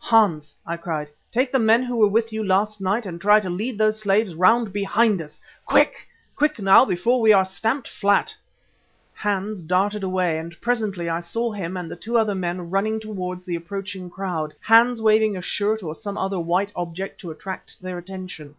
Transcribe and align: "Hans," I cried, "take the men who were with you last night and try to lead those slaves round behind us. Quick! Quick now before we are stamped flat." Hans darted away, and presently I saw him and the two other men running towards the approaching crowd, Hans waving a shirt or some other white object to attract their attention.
"Hans," 0.00 0.54
I 0.66 0.76
cried, 0.76 1.08
"take 1.32 1.50
the 1.50 1.58
men 1.58 1.82
who 1.82 1.96
were 1.96 2.08
with 2.08 2.30
you 2.30 2.44
last 2.44 2.78
night 2.78 3.06
and 3.06 3.18
try 3.18 3.40
to 3.40 3.48
lead 3.48 3.78
those 3.78 3.98
slaves 3.98 4.34
round 4.34 4.70
behind 4.70 5.22
us. 5.22 5.40
Quick! 5.64 6.06
Quick 6.36 6.58
now 6.58 6.84
before 6.84 7.22
we 7.22 7.32
are 7.32 7.42
stamped 7.46 7.88
flat." 7.88 8.36
Hans 9.14 9.62
darted 9.62 10.02
away, 10.02 10.36
and 10.38 10.60
presently 10.60 11.08
I 11.08 11.20
saw 11.20 11.52
him 11.52 11.74
and 11.74 11.90
the 11.90 11.96
two 11.96 12.18
other 12.18 12.34
men 12.34 12.68
running 12.68 13.00
towards 13.00 13.46
the 13.46 13.56
approaching 13.56 14.10
crowd, 14.10 14.52
Hans 14.60 15.00
waving 15.00 15.38
a 15.38 15.40
shirt 15.40 15.82
or 15.82 15.94
some 15.94 16.18
other 16.18 16.38
white 16.38 16.70
object 16.76 17.18
to 17.22 17.30
attract 17.30 17.80
their 17.80 17.96
attention. 17.96 18.56